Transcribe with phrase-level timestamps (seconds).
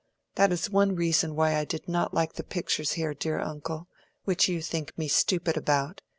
[0.33, 4.59] That is one reason why I did not like the pictures here, dear uncle—which you
[4.59, 6.01] think me stupid about.